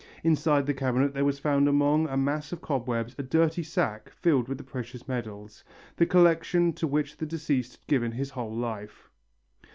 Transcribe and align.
Inside 0.23 0.65
the 0.65 0.73
cabinet 0.73 1.13
there 1.13 1.23
was 1.23 1.37
found 1.37 1.67
among 1.67 2.09
a 2.09 2.17
mass 2.17 2.51
of 2.51 2.59
cobwebs 2.59 3.13
a 3.19 3.21
dirty 3.21 3.61
sack 3.61 4.09
filled 4.09 4.47
with 4.49 4.57
the 4.57 4.63
precious 4.63 5.07
medals, 5.07 5.63
the 5.97 6.07
collection 6.07 6.73
to 6.73 6.87
which 6.87 7.17
the 7.17 7.25
deceased 7.27 7.73
had 7.77 7.85
given 7.87 8.11
his 8.13 8.31
whole 8.31 8.49
life. 8.55 9.11